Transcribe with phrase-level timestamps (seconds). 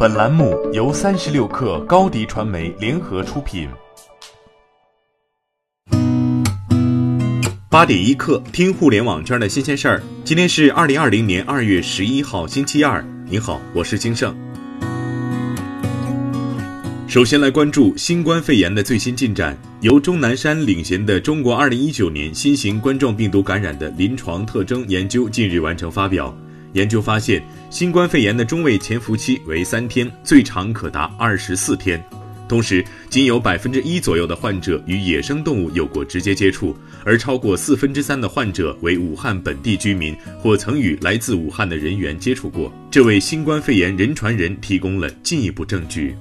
[0.00, 3.68] 本栏目由三十六氪高低传媒联合出品。
[7.68, 10.00] 八点一刻，听互联网圈的新鲜事儿。
[10.22, 13.04] 今天是二零二零年二月十一号，星期二。
[13.28, 14.32] 您好，我是金盛。
[17.08, 19.58] 首先来关注新冠肺炎的最新进展。
[19.80, 26.32] 由钟南山领衔的中国二零一九年新型冠状病毒感染的临床特征研究近日完成发表。
[26.72, 32.02] 研究发现，新冠肺炎的中位潜伏期为三天，最长可达二十四天。
[32.48, 46.16] 同时，仅有百分之一左右的患者与野生动物有过直接接触，而超过四分之三的患者为武汉本地居民或曾与来自武汉的人员接触过，这为新冠肺炎人传人提供了进一步证据。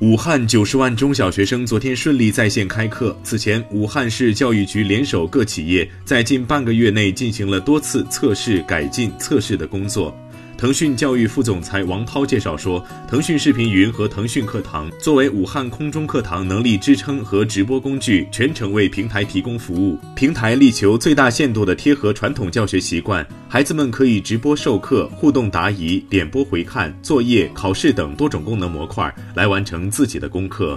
[0.00, 3.18] 武汉九十万中小学生昨天顺利在线开课。
[3.24, 10.16] 此前，武汉市教育局联手各企业，在近半个月内进行了多次测试、改进、测试的工作。
[10.58, 19.96] 腾讯教育副总裁王涛介绍说，腾讯视频云和腾讯课堂作为武汉空中课堂能力支撑和直播工具，全程为平台提供服务。
[20.16, 30.76] 平台力求最大限度地贴合传统教学习惯，孩子们可以直播授课、互动答疑、点播回看、作业、考试等多种功能模块来完成自己的功课。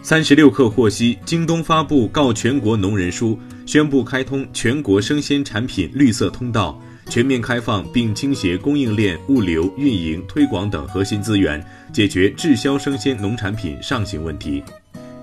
[0.00, 6.80] 三十六氪获悉，京东发布告全国农人书，宣布开通全国生鲜产品绿色通道。
[7.08, 14.60] 全面开放并倾斜供应链、物流、运营、推广等核心资源，解决滞销生鲜农产品上行问题。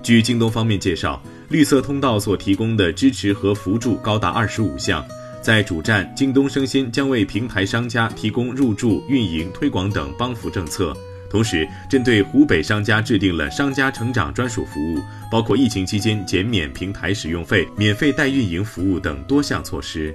[0.02, 5.04] 据京东方面介绍，绿色通道所提供的支持和辅助高达二十五项。
[5.42, 10.96] 在主站，京东生鲜将为平台商家提供入驻、运营、推广等帮扶政策，
[11.34, 20.14] 同时针对湖北商家制定了商家成长专属服务，包括疫情期间减免平台使用费、免费代运营服务等多项措施。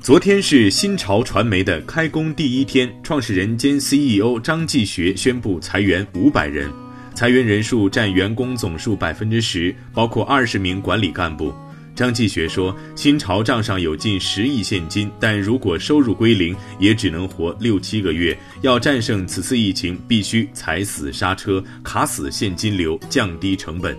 [0.00, 6.72] 昨天是新潮传媒的开工第一天，创始人兼 CEO 张继学宣布裁员五百人，
[7.14, 11.52] 裁员人数占员工总数百分之十，包括二十名管理干部。
[11.94, 18.36] 张继学说，新潮账上有近十亿现金，但如果收入归零，也只能活六七个月。
[18.62, 23.96] 要战胜此次疫情，必须踩死刹车，卡死现金流，降低成本。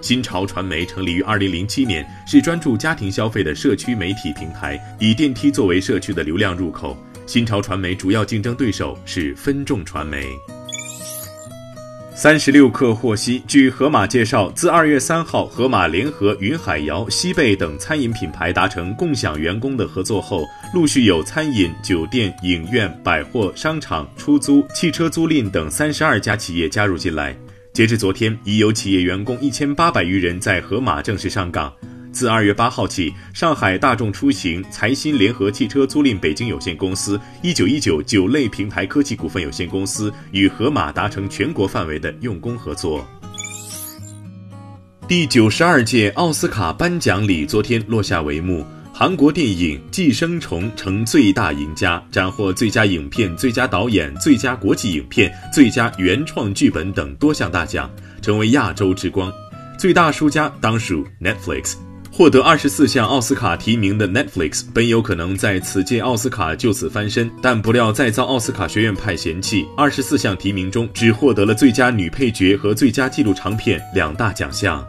[0.00, 6.96] 新潮传媒成立于二零零七年，是专注家庭消费的社区媒体平台，以电梯作为社区的流量入口。
[7.26, 10.26] 新潮传媒主要竞争对手是分众传媒。
[12.14, 27.34] 三十六氪获悉，据盒马介绍，自二月三号，盒马联合云海肴、西贝等餐饮品牌达成共享员工的合作后，陆续有餐饮、酒店、影院、百货、商场、出租、汽车租赁等三十二家企业加入进来。
[27.72, 31.72] 截至昨天，已有企业员工一千八百余人在盒马正式上岗。
[32.12, 43.06] 自二月八号起，上海大众出行、财新联合汽车租赁北京有限公司、一九一九酒类平台科技股份有限公司与盒马达成全国范围的用工合作。
[45.08, 48.64] 第九十二届奥斯卡颁奖礼昨天落下帷幕。
[48.94, 57.90] 韩国电影《寄生虫》成最大赢家，斩获最佳影片、最佳导演、最佳国际影片、最佳原创剧本等多项大奖，
[58.20, 59.32] 成为亚洲之光。
[59.78, 61.74] 最大输家当属 Netflix。
[62.14, 69.64] 获得二十四项奥斯卡提名的 Netflix，本有可能在此届奥斯卡就此翻身，但不料再遭奥斯卡学院派嫌弃。
[69.78, 74.86] 二十四项提名中，只获得了最佳女配角和最佳纪录长片两大奖项。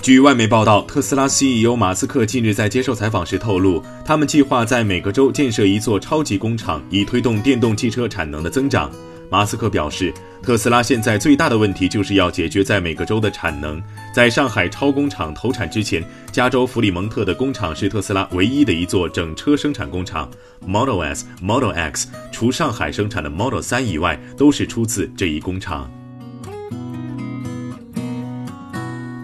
[0.00, 8.88] 据外媒报道，特斯拉 CEO 马斯克近日在接受采访时透露，他们计划在每个州建设一座超级工厂，以推动电动汽车产能的增长。
[9.32, 10.12] 马斯克表示，
[10.42, 13.82] 特斯拉现在最大的问题就是要解决在每个州的产能。
[14.14, 20.30] 在上海超工厂投产之前，加州弗里蒙特的工厂是特斯拉唯一的一座整车生产工厂。
[20.66, 25.90] Model S、Model X 除上海生产的 Model 3以外，都是出自这一工厂。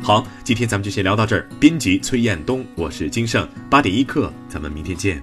[0.03, 1.47] 好，今天咱们就先聊到这儿。
[1.61, 5.23] 编辑崔彦东，我是金盛，八点一刻，咱们明天见。